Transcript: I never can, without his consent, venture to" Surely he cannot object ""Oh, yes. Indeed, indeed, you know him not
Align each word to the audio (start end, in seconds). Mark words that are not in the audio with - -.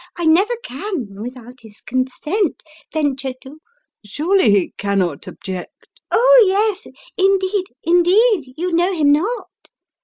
I 0.17 0.25
never 0.25 0.55
can, 0.63 1.21
without 1.21 1.59
his 1.61 1.79
consent, 1.79 2.63
venture 2.91 3.33
to" 3.41 3.59
Surely 4.03 4.49
he 4.49 4.73
cannot 4.75 5.27
object 5.27 5.85
""Oh, 6.11 6.43
yes. 6.47 6.87
Indeed, 7.19 7.65
indeed, 7.83 8.51
you 8.57 8.71
know 8.71 8.93
him 8.93 9.11
not 9.11 9.69